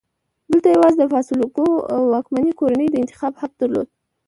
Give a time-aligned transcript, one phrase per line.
[0.49, 1.63] دلته یوازې د فاسولوکو
[2.13, 3.87] واکمنې کورنۍ د انتخاب حق درلود.